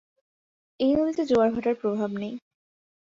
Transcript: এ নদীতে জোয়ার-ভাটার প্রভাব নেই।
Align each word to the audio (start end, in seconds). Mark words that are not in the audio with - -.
এ 0.79 0.87
নদীতে 0.97 1.23
জোয়ার-ভাটার 1.25 1.75
প্রভাব 1.81 2.09
নেই। 2.17 2.33